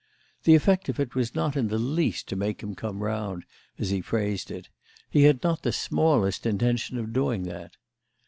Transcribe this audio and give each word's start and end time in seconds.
The 0.45 0.55
effect 0.55 0.89
of 0.89 0.99
it 0.99 1.13
was 1.13 1.35
not 1.35 1.55
in 1.55 1.67
the 1.67 1.77
least 1.77 2.27
to 2.29 2.35
make 2.35 2.63
him 2.63 2.73
come 2.73 3.03
round, 3.03 3.45
as 3.77 3.91
he 3.91 4.01
phrased 4.01 4.49
it; 4.49 4.67
he 5.11 5.25
had 5.25 5.43
not 5.43 5.61
the 5.61 5.71
smallest 5.71 6.47
intention 6.47 6.97
of 6.97 7.13
doing 7.13 7.43
that. 7.43 7.73